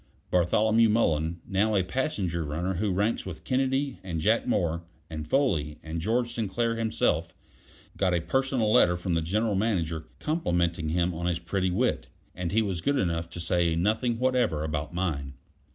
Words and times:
Bartholomew 0.31 0.89
Mullen, 0.89 1.41
now 1.47 1.75
a 1.75 1.83
passenger 1.83 2.43
runner 2.43 2.73
who 2.73 2.91
ranks 2.91 3.23
with 3.23 3.43
Kennedy 3.43 3.99
and 4.01 4.19
Jack 4.19 4.47
Moore 4.47 4.81
and 5.11 5.27
Foley 5.27 5.77
and 5.83 6.01
George 6.01 6.33
Sinclair 6.33 6.75
himself, 6.75 7.35
got 7.97 8.11
a 8.11 8.19
personal 8.19 8.73
letter 8.73 8.97
from 8.97 9.13
the 9.13 9.21
General 9.21 9.53
Manager 9.53 10.07
complimenting 10.17 10.89
him 10.89 11.13
on 11.13 11.27
his 11.27 11.37
pretty 11.37 11.69
wit; 11.69 12.07
and 12.33 12.51
he 12.51 12.63
was 12.63 12.81
good 12.81 12.97
enough 12.97 13.29
to 13.29 13.39
say 13.39 13.75
nothing 13.75 14.17
whatever 14.17 14.63
about 14.63 14.91
mine. 14.91 15.35